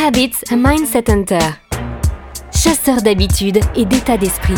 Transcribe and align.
Habits 0.00 0.44
Mindset 0.56 1.10
Hunter. 1.10 1.40
Chasseur 2.54 3.02
d'habitudes 3.02 3.58
et 3.74 3.84
d'état 3.84 4.16
d'esprit. 4.16 4.54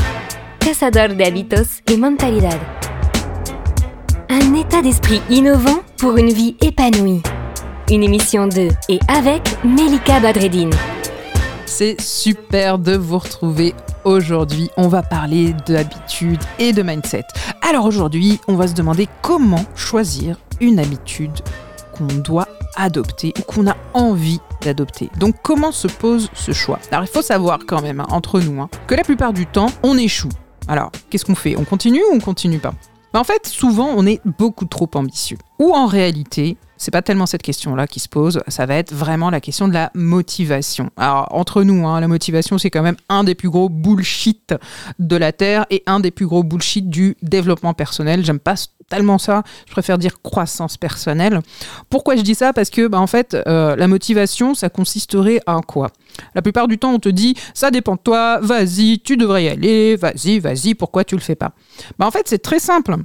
Cazador 0.58 1.16
de 1.16 1.22
hábitos 1.22 1.80
et 1.90 1.96
mentalidad. 1.96 2.58
Un 4.28 4.54
état 4.54 4.82
d'esprit 4.82 5.22
innovant 5.30 5.80
pour 5.96 6.18
une 6.18 6.30
vie 6.30 6.56
épanouie. 6.60 7.22
Une 7.90 8.02
émission 8.02 8.48
de 8.48 8.68
et 8.90 9.00
avec 9.08 9.42
Melika 9.64 10.20
Badreddine. 10.20 10.74
C'est 11.64 11.98
super 11.98 12.78
de 12.78 12.94
vous 12.94 13.18
retrouver 13.18 13.74
aujourd'hui. 14.04 14.68
On 14.76 14.88
va 14.88 15.02
parler 15.02 15.54
d'habitude 15.66 16.40
et 16.58 16.74
de 16.74 16.82
mindset. 16.82 17.24
Alors 17.66 17.86
aujourd'hui, 17.86 18.40
on 18.46 18.56
va 18.56 18.68
se 18.68 18.74
demander 18.74 19.08
comment 19.22 19.64
choisir 19.74 20.36
une 20.60 20.78
habitude 20.78 21.32
qu'on 21.96 22.04
doit 22.04 22.48
adopter 22.76 23.32
ou 23.38 23.42
qu'on 23.42 23.66
a 23.68 23.76
envie 23.94 24.40
d'adopter. 24.60 25.10
Donc 25.18 25.36
comment 25.42 25.72
se 25.72 25.88
pose 25.88 26.28
ce 26.34 26.52
choix? 26.52 26.78
Alors 26.90 27.04
il 27.04 27.08
faut 27.08 27.22
savoir 27.22 27.60
quand 27.66 27.82
même, 27.82 28.00
hein, 28.00 28.06
entre 28.10 28.40
nous, 28.40 28.60
hein, 28.60 28.68
que 28.86 28.94
la 28.94 29.02
plupart 29.02 29.32
du 29.32 29.46
temps, 29.46 29.68
on 29.82 29.96
échoue. 29.98 30.28
Alors, 30.68 30.92
qu'est-ce 31.08 31.24
qu'on 31.24 31.34
fait? 31.34 31.56
On 31.56 31.64
continue 31.64 32.00
ou 32.10 32.14
on 32.14 32.20
continue 32.20 32.58
pas? 32.58 32.74
Bah, 33.12 33.20
En 33.20 33.24
fait, 33.24 33.46
souvent, 33.46 33.92
on 33.96 34.06
est 34.06 34.20
beaucoup 34.38 34.66
trop 34.66 34.88
ambitieux. 34.94 35.38
Ou 35.58 35.72
en 35.72 35.86
réalité, 35.86 36.56
c'est 36.76 36.90
pas 36.90 37.02
tellement 37.02 37.26
cette 37.26 37.42
question-là 37.42 37.86
qui 37.86 38.00
se 38.00 38.08
pose, 38.08 38.40
ça 38.48 38.66
va 38.66 38.76
être 38.76 38.94
vraiment 38.94 39.30
la 39.30 39.40
question 39.40 39.68
de 39.68 39.74
la 39.74 39.90
motivation. 39.94 40.90
Alors, 40.96 41.28
entre 41.32 41.62
nous, 41.62 41.86
hein, 41.86 42.00
la 42.00 42.08
motivation, 42.08 42.56
c'est 42.56 42.70
quand 42.70 42.82
même 42.82 42.96
un 43.08 43.24
des 43.24 43.34
plus 43.34 43.50
gros 43.50 43.68
bullshit 43.68 44.54
de 44.98 45.16
la 45.16 45.32
Terre 45.32 45.66
et 45.70 45.82
un 45.86 46.00
des 46.00 46.10
plus 46.10 46.26
gros 46.26 46.42
bullshit 46.42 46.88
du 46.88 47.16
développement 47.20 47.74
personnel. 47.74 48.24
J'aime 48.24 48.38
pas 48.38 48.54
tellement 48.90 49.16
ça, 49.16 49.42
je 49.66 49.72
préfère 49.72 49.96
dire 49.96 50.20
croissance 50.20 50.76
personnelle. 50.76 51.40
Pourquoi 51.88 52.16
je 52.16 52.20
dis 52.22 52.34
ça? 52.34 52.52
Parce 52.52 52.68
que, 52.68 52.88
bah, 52.88 53.00
en 53.00 53.06
fait, 53.06 53.34
euh, 53.46 53.74
la 53.76 53.88
motivation, 53.88 54.54
ça 54.54 54.68
consisterait 54.68 55.40
à 55.46 55.60
quoi? 55.66 55.90
La 56.34 56.42
plupart 56.42 56.68
du 56.68 56.76
temps, 56.76 56.92
on 56.92 56.98
te 56.98 57.08
dit, 57.08 57.34
ça 57.54 57.70
dépend 57.70 57.94
de 57.94 58.00
toi, 58.00 58.40
vas-y, 58.42 58.98
tu 58.98 59.16
devrais 59.16 59.44
y 59.44 59.48
aller, 59.48 59.96
vas-y, 59.96 60.40
vas-y, 60.40 60.74
pourquoi 60.74 61.04
tu 61.04 61.14
le 61.14 61.22
fais 61.22 61.36
pas? 61.36 61.52
Bah, 61.98 62.06
En 62.06 62.10
fait, 62.10 62.26
c'est 62.26 62.40
très 62.42 62.58
simple. 62.58 62.96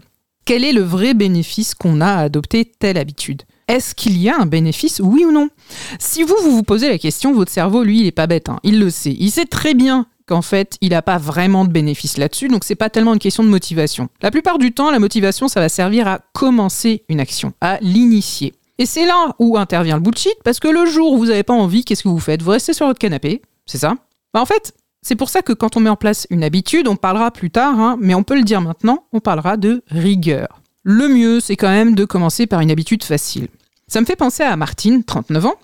Quel 0.43 0.63
est 0.63 0.73
le 0.73 0.81
vrai 0.81 1.13
bénéfice 1.13 1.73
qu'on 1.73 2.01
a 2.01 2.07
à 2.07 2.21
adopter 2.23 2.65
telle 2.65 2.97
habitude? 2.97 3.43
Est-ce 3.67 3.95
qu'il 3.95 4.17
y 4.17 4.29
a 4.29 4.37
un 4.37 4.45
bénéfice, 4.45 5.01
oui 5.03 5.25
ou 5.25 5.31
non? 5.31 5.49
Si 5.97 6.21
vous, 6.21 6.35
vous 6.43 6.51
vous 6.51 6.63
posez 6.63 6.87
la 6.87 6.99
question, 6.99 7.33
votre 7.33 7.51
cerveau, 7.51 7.83
lui, 7.83 8.01
il 8.01 8.05
est 8.05 8.11
pas 8.11 8.27
bête, 8.27 8.49
hein. 8.49 8.59
il 8.63 8.79
le 8.79 8.91
sait. 8.91 9.15
Il 9.17 9.31
sait 9.31 9.45
très 9.45 9.73
bien 9.73 10.05
qu'en 10.25 10.41
fait, 10.41 10.77
il 10.81 10.89
n'a 10.89 11.01
pas 11.01 11.17
vraiment 11.17 11.65
de 11.65 11.71
bénéfice 11.71 12.17
là-dessus, 12.17 12.47
donc 12.47 12.63
c'est 12.63 12.75
pas 12.75 12.89
tellement 12.89 13.13
une 13.13 13.19
question 13.19 13.43
de 13.43 13.49
motivation. 13.49 14.09
La 14.21 14.31
plupart 14.31 14.57
du 14.57 14.71
temps, 14.71 14.91
la 14.91 14.99
motivation, 14.99 15.47
ça 15.47 15.59
va 15.59 15.69
servir 15.69 16.07
à 16.07 16.19
commencer 16.33 17.03
une 17.09 17.19
action, 17.19 17.53
à 17.61 17.77
l'initier. 17.81 18.53
Et 18.77 18.85
c'est 18.85 19.05
là 19.05 19.35
où 19.39 19.57
intervient 19.57 19.95
le 19.95 20.01
bullshit, 20.01 20.35
parce 20.43 20.59
que 20.59 20.67
le 20.67 20.85
jour 20.85 21.13
où 21.13 21.17
vous 21.17 21.27
n'avez 21.27 21.43
pas 21.43 21.53
envie, 21.53 21.85
qu'est-ce 21.85 22.03
que 22.03 22.09
vous 22.09 22.19
faites? 22.19 22.41
Vous 22.41 22.51
restez 22.51 22.73
sur 22.73 22.87
votre 22.87 22.99
canapé, 22.99 23.41
c'est 23.65 23.77
ça? 23.77 23.95
Bah 24.33 24.41
En 24.41 24.45
fait, 24.45 24.73
c'est 25.01 25.15
pour 25.15 25.29
ça 25.29 25.41
que 25.41 25.53
quand 25.53 25.77
on 25.77 25.79
met 25.79 25.89
en 25.89 25.95
place 25.95 26.27
une 26.29 26.43
habitude, 26.43 26.87
on 26.87 26.95
parlera 26.95 27.31
plus 27.31 27.51
tard, 27.51 27.79
hein, 27.79 27.97
mais 28.01 28.15
on 28.15 28.23
peut 28.23 28.35
le 28.35 28.43
dire 28.43 28.61
maintenant, 28.61 29.05
on 29.13 29.19
parlera 29.19 29.55
de 29.55 29.83
rigueur 29.87 30.61
le 30.85 31.07
mieux, 31.07 31.39
c'est 31.39 31.55
quand 31.55 31.69
même 31.69 31.95
de 31.95 32.05
commencer 32.05 32.45
par 32.45 32.61
une 32.61 32.69
habitude 32.69 33.03
facile. 33.03 33.47
Ça 33.87 33.99
me 33.99 34.05
fait 34.05 34.15
penser 34.15 34.43
à 34.43 34.55
Martine, 34.55 35.03
39 35.03 35.47
ans, 35.47 35.55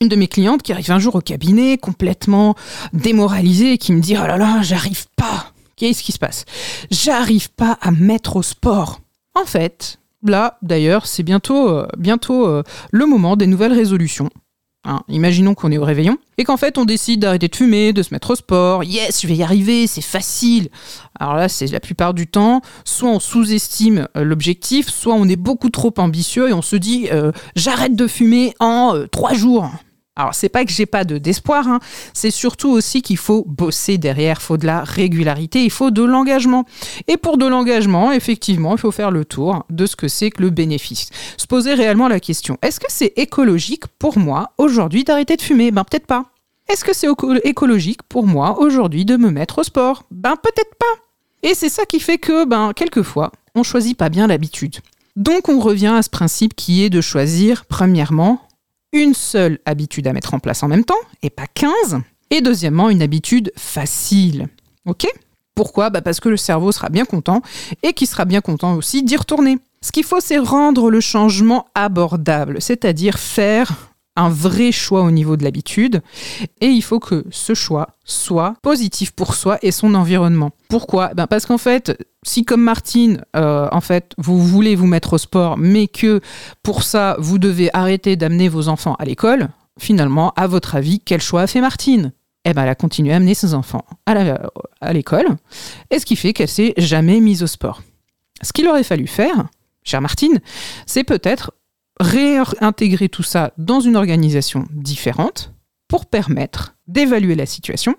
une 0.00 0.08
de 0.08 0.16
mes 0.16 0.28
clientes 0.28 0.62
qui 0.62 0.72
arrive 0.72 0.92
un 0.92 1.00
jour 1.00 1.16
au 1.16 1.20
cabinet 1.20 1.76
complètement 1.76 2.54
démoralisée 2.92 3.72
et 3.72 3.78
qui 3.78 3.92
me 3.92 4.00
dit 4.00 4.16
Oh 4.16 4.26
là 4.26 4.36
là, 4.36 4.62
j'arrive 4.62 5.06
pas. 5.16 5.52
Qu'est-ce 5.76 6.04
qui 6.04 6.12
se 6.12 6.18
passe? 6.18 6.44
J'arrive 6.90 7.50
pas 7.50 7.78
à 7.80 7.90
mettre 7.90 8.36
au 8.36 8.42
sport. 8.42 9.00
En 9.34 9.44
fait, 9.44 9.98
là, 10.22 10.58
d'ailleurs, 10.62 11.06
c'est 11.06 11.24
bientôt, 11.24 11.68
euh, 11.68 11.88
bientôt 11.96 12.46
euh, 12.46 12.62
le 12.92 13.06
moment 13.06 13.36
des 13.36 13.48
nouvelles 13.48 13.72
résolutions. 13.72 14.30
Hein, 14.84 15.00
imaginons 15.08 15.54
qu'on 15.54 15.72
est 15.72 15.78
au 15.78 15.84
réveillon 15.84 16.16
et 16.38 16.44
qu'en 16.44 16.56
fait 16.56 16.78
on 16.78 16.84
décide 16.84 17.20
d'arrêter 17.20 17.48
de 17.48 17.56
fumer, 17.56 17.92
de 17.92 18.04
se 18.04 18.14
mettre 18.14 18.30
au 18.30 18.36
sport. 18.36 18.84
Yes, 18.84 19.20
je 19.20 19.26
vais 19.26 19.34
y 19.34 19.42
arriver, 19.42 19.88
c'est 19.88 20.00
facile. 20.00 20.68
Alors 21.18 21.34
là, 21.34 21.48
c'est 21.48 21.66
la 21.66 21.80
plupart 21.80 22.14
du 22.14 22.28
temps, 22.28 22.62
soit 22.84 23.10
on 23.10 23.18
sous-estime 23.18 24.06
euh, 24.16 24.22
l'objectif, 24.22 24.88
soit 24.88 25.14
on 25.14 25.26
est 25.28 25.36
beaucoup 25.36 25.70
trop 25.70 25.92
ambitieux 25.98 26.48
et 26.48 26.52
on 26.52 26.62
se 26.62 26.76
dit 26.76 27.08
j'arrête 27.56 27.96
de 27.96 28.06
fumer 28.06 28.54
en 28.60 28.94
trois 29.10 29.34
jours. 29.34 29.68
Alors, 30.18 30.34
c'est 30.34 30.48
pas 30.48 30.64
que 30.64 30.72
j'ai 30.72 30.84
pas 30.84 31.04
de 31.04 31.16
d'espoir, 31.16 31.68
hein. 31.68 31.78
c'est 32.12 32.32
surtout 32.32 32.70
aussi 32.70 33.02
qu'il 33.02 33.16
faut 33.16 33.44
bosser 33.46 33.98
derrière, 33.98 34.38
il 34.40 34.44
faut 34.44 34.56
de 34.56 34.66
la 34.66 34.82
régularité, 34.82 35.62
il 35.62 35.70
faut 35.70 35.92
de 35.92 36.02
l'engagement. 36.02 36.64
Et 37.06 37.16
pour 37.16 37.38
de 37.38 37.46
l'engagement, 37.46 38.10
effectivement, 38.10 38.72
il 38.72 38.78
faut 38.78 38.90
faire 38.90 39.12
le 39.12 39.24
tour 39.24 39.64
de 39.70 39.86
ce 39.86 39.94
que 39.94 40.08
c'est 40.08 40.30
que 40.30 40.42
le 40.42 40.50
bénéfice. 40.50 41.10
Se 41.36 41.46
poser 41.46 41.72
réellement 41.74 42.08
la 42.08 42.18
question, 42.18 42.58
est-ce 42.62 42.80
que 42.80 42.86
c'est 42.88 43.12
écologique 43.16 43.86
pour 44.00 44.18
moi 44.18 44.50
aujourd'hui 44.58 45.04
d'arrêter 45.04 45.36
de 45.36 45.42
fumer? 45.42 45.70
Ben 45.70 45.84
peut-être 45.84 46.06
pas. 46.08 46.24
Est-ce 46.68 46.84
que 46.84 46.92
c'est 46.92 47.08
écologique 47.44 48.02
pour 48.02 48.26
moi 48.26 48.58
aujourd'hui 48.58 49.04
de 49.04 49.16
me 49.16 49.30
mettre 49.30 49.58
au 49.58 49.62
sport? 49.62 50.02
Ben 50.10 50.34
peut-être 50.34 50.74
pas. 50.74 51.02
Et 51.44 51.54
c'est 51.54 51.68
ça 51.68 51.84
qui 51.84 52.00
fait 52.00 52.18
que, 52.18 52.44
ben, 52.44 52.72
quelquefois, 52.74 53.30
on 53.54 53.62
choisit 53.62 53.96
pas 53.96 54.08
bien 54.08 54.26
l'habitude. 54.26 54.78
Donc 55.14 55.48
on 55.48 55.60
revient 55.60 55.94
à 55.96 56.02
ce 56.02 56.10
principe 56.10 56.56
qui 56.56 56.82
est 56.82 56.90
de 56.90 57.00
choisir, 57.00 57.66
premièrement, 57.66 58.47
une 58.92 59.14
seule 59.14 59.58
habitude 59.64 60.06
à 60.06 60.12
mettre 60.12 60.34
en 60.34 60.38
place 60.38 60.62
en 60.62 60.68
même 60.68 60.84
temps, 60.84 60.94
et 61.22 61.30
pas 61.30 61.46
15. 61.52 62.00
Et 62.30 62.40
deuxièmement, 62.40 62.90
une 62.90 63.02
habitude 63.02 63.52
facile. 63.56 64.48
Ok? 64.86 65.06
Pourquoi? 65.54 65.90
Bah 65.90 66.02
Parce 66.02 66.20
que 66.20 66.28
le 66.28 66.36
cerveau 66.36 66.72
sera 66.72 66.88
bien 66.88 67.04
content 67.04 67.42
et 67.82 67.92
qu'il 67.92 68.06
sera 68.06 68.24
bien 68.24 68.40
content 68.40 68.74
aussi 68.76 69.02
d'y 69.02 69.16
retourner. 69.16 69.58
Ce 69.82 69.92
qu'il 69.92 70.04
faut, 70.04 70.20
c'est 70.20 70.38
rendre 70.38 70.90
le 70.90 71.00
changement 71.00 71.66
abordable, 71.74 72.60
c'est-à-dire 72.60 73.18
faire 73.18 73.87
un 74.18 74.28
vrai 74.28 74.72
choix 74.72 75.02
au 75.02 75.10
niveau 75.10 75.36
de 75.36 75.44
l'habitude 75.44 76.02
et 76.60 76.66
il 76.66 76.82
faut 76.82 76.98
que 76.98 77.24
ce 77.30 77.54
choix 77.54 77.90
soit 78.04 78.54
positif 78.62 79.12
pour 79.12 79.34
soi 79.34 79.58
et 79.62 79.70
son 79.70 79.94
environnement. 79.94 80.50
Pourquoi? 80.68 81.14
Ben 81.14 81.26
Parce 81.26 81.46
qu'en 81.46 81.58
fait, 81.58 81.96
si 82.22 82.44
comme 82.44 82.62
Martine, 82.62 83.22
euh, 83.36 83.68
en 83.70 83.80
fait, 83.80 84.12
vous 84.18 84.44
voulez 84.44 84.74
vous 84.74 84.86
mettre 84.86 85.14
au 85.14 85.18
sport, 85.18 85.56
mais 85.56 85.86
que 85.86 86.20
pour 86.62 86.82
ça, 86.82 87.16
vous 87.18 87.38
devez 87.38 87.70
arrêter 87.72 88.16
d'amener 88.16 88.48
vos 88.48 88.68
enfants 88.68 88.96
à 88.98 89.04
l'école, 89.04 89.48
finalement, 89.78 90.32
à 90.36 90.46
votre 90.46 90.74
avis, 90.74 91.00
quel 91.00 91.20
choix 91.20 91.42
a 91.42 91.46
fait 91.46 91.60
Martine? 91.60 92.12
Eh 92.44 92.54
ben, 92.54 92.62
elle 92.62 92.68
a 92.70 92.74
continué 92.74 93.12
à 93.12 93.16
amener 93.16 93.34
ses 93.34 93.54
enfants 93.54 93.84
à 94.06 94.92
l'école, 94.92 95.26
et 95.90 95.98
ce 95.98 96.06
qui 96.06 96.16
fait 96.16 96.32
qu'elle 96.32 96.48
s'est 96.48 96.74
jamais 96.76 97.20
mise 97.20 97.42
au 97.42 97.46
sport. 97.46 97.82
Ce 98.42 98.52
qu'il 98.52 98.68
aurait 98.68 98.84
fallu 98.84 99.06
faire, 99.06 99.48
chère 99.84 100.00
Martine, 100.00 100.40
c'est 100.86 101.04
peut-être 101.04 101.52
réintégrer 102.00 103.08
tout 103.08 103.22
ça 103.22 103.52
dans 103.58 103.80
une 103.80 103.96
organisation 103.96 104.66
différente 104.72 105.52
pour 105.88 106.06
permettre 106.06 106.76
d'évaluer 106.86 107.34
la 107.34 107.46
situation, 107.46 107.96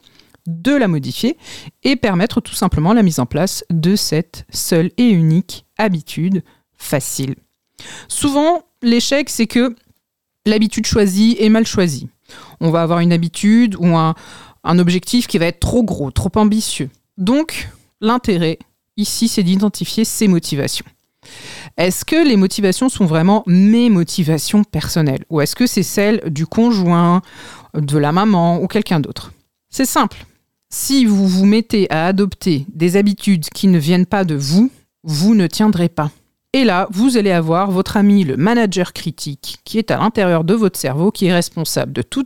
de 0.48 0.74
la 0.74 0.88
modifier 0.88 1.38
et 1.84 1.96
permettre 1.96 2.42
tout 2.42 2.54
simplement 2.54 2.94
la 2.94 3.04
mise 3.04 3.20
en 3.20 3.26
place 3.26 3.66
de 3.70 3.96
cette 3.96 4.46
seule 4.52 4.92
et 4.98 5.10
unique 5.10 5.66
habitude 5.78 6.44
facile. 6.78 7.36
Souvent, 8.08 8.64
l'échec, 8.82 9.30
c'est 9.30 9.48
que 9.48 9.76
l'habitude 10.46 10.86
choisie 10.86 11.36
est 11.40 11.50
mal 11.50 11.66
choisie. 11.66 12.10
On 12.60 12.72
va 12.72 12.82
avoir 12.82 13.00
une 13.00 13.14
habitude 13.14 13.76
ou 13.80 13.96
un, 13.96 14.16
objectif 14.64 15.28
qui 15.28 15.38
va 15.38 15.46
être 15.46 15.60
trop 15.60 15.84
gros, 15.84 16.12
trop 16.12 16.32
ambitieux. 16.36 16.90
Donc, 17.18 17.70
l'intérêt 18.02 18.60
ici, 18.98 19.28
c'est 19.28 19.44
d'identifier 19.44 20.06
ses 20.06 20.28
motivations. 20.28 20.86
Est-ce 21.80 22.04
que 22.04 22.28
les 22.28 22.36
motivations 22.36 22.90
sont 22.90 23.06
vraiment 23.06 23.42
mes 23.48 23.90
motivations 23.90 24.66
personnelles 24.66 25.24
ou 25.30 25.40
est-ce 25.40 25.56
que 25.56 25.66
c'est 25.66 25.82
celles 25.82 26.22
du 26.30 26.46
conjoint, 26.46 27.22
de 27.74 27.98
la 27.98 28.12
maman 28.12 28.62
ou 28.62 28.68
quelqu'un 28.68 29.00
d'autre? 29.00 29.32
C'est 29.70 29.86
simple. 29.86 30.26
Si 30.70 31.06
vous 31.06 31.26
vous 31.26 31.46
mettez 31.46 31.90
à 31.90 32.08
adopter 32.08 32.66
des 32.68 32.98
habitudes 32.98 33.46
qui 33.56 33.70
ne 33.70 33.80
viennent 33.80 34.06
pas 34.06 34.26
de 34.26 34.36
vous, 34.36 34.70
vous 35.04 35.36
ne 35.36 35.48
tiendrez 35.48 35.88
pas. 35.88 36.12
Et 36.54 36.64
là, 36.64 36.88
vous 36.90 37.16
allez 37.16 37.30
avoir 37.30 37.70
votre 37.70 37.96
ami, 37.96 38.24
le 38.24 38.36
manager 38.36 38.92
critique, 38.94 39.60
qui 39.66 39.78
est 39.78 39.92
à 39.92 39.98
l'intérieur 39.98 40.44
de 40.44 40.56
votre 40.56 40.80
cerveau, 40.80 41.12
qui 41.12 41.28
est 41.28 41.34
responsable 41.34 41.94
de 41.94 42.02
tout, 42.02 42.26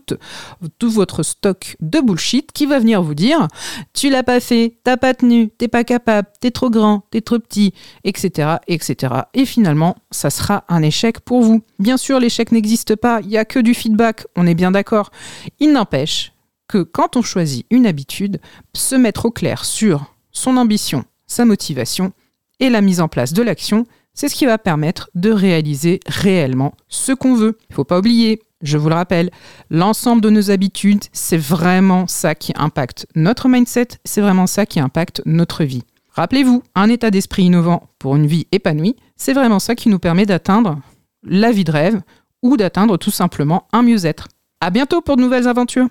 votre 0.82 1.24
stock 1.24 1.76
de 1.82 2.00
bullshit, 2.00 2.54
qui 2.54 2.66
va 2.66 2.80
venir 2.80 3.04
vous 3.04 3.16
dire 3.16 3.50
Tu 3.92 4.10
l'as 4.10 4.24
pas 4.24 4.40
fait, 4.40 4.78
t'as 4.86 4.96
pas 4.96 5.14
tenu, 5.14 5.50
t'es 5.50 5.68
pas 5.68 5.84
capable, 5.84 6.30
t'es 6.40 6.52
trop 6.52 6.70
grand, 6.70 7.04
t'es 7.12 7.20
trop 7.20 7.38
petit, 7.38 7.74
etc., 8.06 8.60
etc. 8.70 9.14
Et 9.34 9.46
finalement, 9.46 9.98
ça 10.10 10.30
sera 10.30 10.64
un 10.70 10.84
échec 10.84 11.20
pour 11.20 11.42
vous. 11.42 11.62
Bien 11.80 11.98
sûr, 11.98 12.22
l'échec 12.22 12.54
n'existe 12.54 12.96
pas, 12.96 13.20
il 13.24 13.28
n'y 13.28 13.38
a 13.38 13.44
que 13.44 13.60
du 13.60 13.74
feedback, 13.74 14.26
on 14.38 14.48
est 14.48 14.56
bien 14.56 14.72
d'accord. 14.72 15.12
Il 15.60 15.74
n'empêche 15.74 16.32
que 16.70 16.78
quand 16.78 17.18
on 17.18 17.22
choisit 17.22 17.66
une 17.72 17.86
habitude, 17.86 18.40
se 18.74 18.96
mettre 18.96 19.26
au 19.26 19.32
clair 19.32 19.66
sur 19.66 20.16
son 20.32 20.56
ambition, 20.56 21.04
sa 21.28 21.44
motivation 21.44 22.14
et 22.62 22.70
la 22.70 22.80
mise 22.80 23.02
en 23.02 23.10
place 23.10 23.34
de 23.34 23.44
l'action, 23.44 23.86
c'est 24.14 24.30
ce 24.30 24.36
qui 24.36 24.46
va 24.46 24.58
permettre 24.58 25.10
de 25.16 25.32
réaliser 25.32 26.00
réellement 26.08 26.74
ce 26.88 27.12
qu'on 27.12 27.36
veut. 27.36 27.58
Il 27.70 27.74
ne 27.74 27.76
faut 27.76 27.84
pas 27.84 28.00
oublier, 28.00 28.42
je 28.62 28.78
vous 28.78 28.90
le 28.90 28.96
rappelle, 28.96 29.32
l'ensemble 29.70 30.22
de 30.22 30.30
nos 30.30 30.52
habitudes, 30.52 31.04
c'est 31.12 31.38
vraiment 31.38 32.08
ça 32.08 32.36
qui 32.36 32.54
impacte 32.56 33.08
notre 33.16 33.50
mindset, 33.50 33.88
c'est 34.06 34.22
vraiment 34.22 34.48
ça 34.48 34.66
qui 34.66 34.80
impacte 34.80 35.22
notre 35.26 35.64
vie. 35.64 35.84
Rappelez-vous, 36.12 36.62
un 36.76 36.90
état 36.90 37.12
d'esprit 37.12 37.44
innovant 37.44 37.90
pour 37.98 38.16
une 38.16 38.28
vie 38.28 38.48
épanouie, 38.52 38.96
c'est 39.16 39.34
vraiment 39.34 39.60
ça 39.60 39.76
qui 39.76 39.90
nous 39.90 40.00
permet 40.00 40.26
d'atteindre 40.26 40.80
la 41.24 41.52
vie 41.52 41.64
de 41.64 41.72
rêve 41.72 42.02
ou 42.44 42.58
d'atteindre 42.58 42.98
tout 42.98 43.12
simplement 43.12 43.68
un 43.74 43.82
mieux-être. 43.82 44.28
À 44.62 44.70
bientôt 44.70 45.02
pour 45.02 45.18
de 45.18 45.22
nouvelles 45.22 45.48
aventures. 45.48 45.88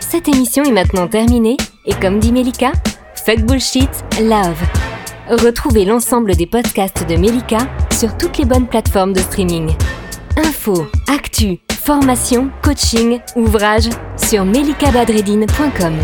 Cette 0.00 0.28
émission 0.28 0.62
est 0.64 0.72
maintenant 0.72 1.08
terminée 1.08 1.56
et 1.86 1.94
comme 1.94 2.20
dit 2.20 2.32
Melika, 2.32 2.72
fuck 3.14 3.40
bullshit, 3.40 3.90
love. 4.20 4.83
Retrouvez 5.30 5.86
l'ensemble 5.86 6.36
des 6.36 6.46
podcasts 6.46 7.08
de 7.08 7.16
Melika 7.16 7.58
sur 7.90 8.14
toutes 8.18 8.36
les 8.36 8.44
bonnes 8.44 8.66
plateformes 8.66 9.14
de 9.14 9.20
streaming. 9.20 9.74
Info, 10.36 10.86
actu, 11.08 11.58
formation, 11.72 12.50
coaching, 12.62 13.20
ouvrages 13.34 13.88
sur 14.18 14.44
melikabadredine.com. 14.44 15.94